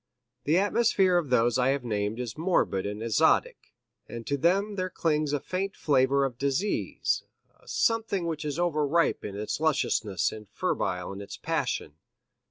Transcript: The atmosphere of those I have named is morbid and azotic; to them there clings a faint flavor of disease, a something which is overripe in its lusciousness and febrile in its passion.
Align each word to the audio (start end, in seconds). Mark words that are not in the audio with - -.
The 0.45 0.57
atmosphere 0.57 1.15
of 1.19 1.29
those 1.29 1.59
I 1.59 1.67
have 1.69 1.83
named 1.83 2.19
is 2.19 2.35
morbid 2.35 2.87
and 2.87 3.03
azotic; 3.03 3.71
to 4.25 4.35
them 4.35 4.73
there 4.73 4.89
clings 4.89 5.31
a 5.31 5.39
faint 5.39 5.75
flavor 5.75 6.25
of 6.25 6.39
disease, 6.39 7.21
a 7.59 7.67
something 7.67 8.25
which 8.25 8.43
is 8.43 8.57
overripe 8.57 9.23
in 9.23 9.35
its 9.35 9.59
lusciousness 9.59 10.31
and 10.31 10.49
febrile 10.49 11.13
in 11.13 11.21
its 11.21 11.37
passion. 11.37 11.97